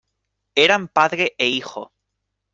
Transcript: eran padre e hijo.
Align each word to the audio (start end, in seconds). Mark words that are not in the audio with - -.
eran 0.55 0.87
padre 0.87 1.35
e 1.37 1.45
hijo. 1.49 1.93